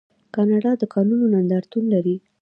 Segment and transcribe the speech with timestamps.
[0.35, 2.15] کاناډا د کانونو نندارتون لري.